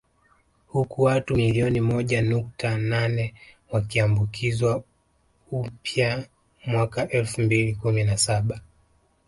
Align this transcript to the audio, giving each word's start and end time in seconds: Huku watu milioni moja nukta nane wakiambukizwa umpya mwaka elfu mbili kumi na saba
Huku 0.67 1.01
watu 1.01 1.35
milioni 1.35 1.81
moja 1.81 2.21
nukta 2.21 2.77
nane 2.77 3.33
wakiambukizwa 3.71 4.83
umpya 5.51 6.25
mwaka 6.65 7.09
elfu 7.09 7.41
mbili 7.41 7.75
kumi 7.75 8.03
na 8.03 8.17
saba 8.17 8.61